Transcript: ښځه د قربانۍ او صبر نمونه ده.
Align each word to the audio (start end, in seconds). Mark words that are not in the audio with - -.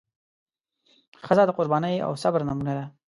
ښځه 1.25 1.43
د 1.47 1.51
قربانۍ 1.57 1.95
او 2.07 2.11
صبر 2.23 2.39
نمونه 2.47 2.73
ده. 2.77 2.85